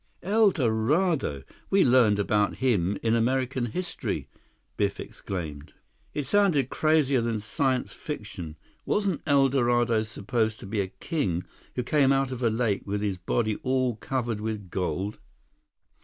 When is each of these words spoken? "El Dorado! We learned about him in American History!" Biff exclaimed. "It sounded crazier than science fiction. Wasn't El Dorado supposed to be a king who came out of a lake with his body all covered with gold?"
"El 0.23 0.49
Dorado! 0.49 1.43
We 1.69 1.83
learned 1.85 2.17
about 2.17 2.55
him 2.55 2.97
in 3.03 3.13
American 3.15 3.67
History!" 3.67 4.27
Biff 4.75 4.99
exclaimed. 4.99 5.73
"It 6.15 6.25
sounded 6.25 6.69
crazier 6.71 7.21
than 7.21 7.39
science 7.39 7.93
fiction. 7.93 8.57
Wasn't 8.83 9.21
El 9.27 9.47
Dorado 9.49 10.01
supposed 10.01 10.59
to 10.61 10.65
be 10.65 10.81
a 10.81 10.87
king 10.87 11.43
who 11.75 11.83
came 11.83 12.11
out 12.11 12.31
of 12.31 12.41
a 12.41 12.49
lake 12.49 12.81
with 12.83 13.03
his 13.03 13.19
body 13.19 13.57
all 13.57 13.95
covered 13.97 14.41
with 14.41 14.71
gold?" 14.71 15.19